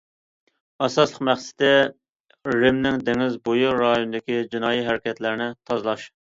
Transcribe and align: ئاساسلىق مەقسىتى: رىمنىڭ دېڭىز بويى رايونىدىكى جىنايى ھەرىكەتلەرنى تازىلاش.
ئاساسلىق 0.85 1.19
مەقسىتى: 1.27 1.69
رىمنىڭ 2.55 2.97
دېڭىز 3.11 3.37
بويى 3.51 3.75
رايونىدىكى 3.83 4.39
جىنايى 4.57 4.83
ھەرىكەتلەرنى 4.89 5.51
تازىلاش. 5.71 6.09